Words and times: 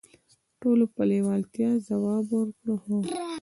ټولو 0.61 0.85
په 0.95 1.01
لیوالتیا 1.11 1.69
ځواب 1.87 2.25
ورکړ: 2.37 2.67
"هو". 2.83 2.97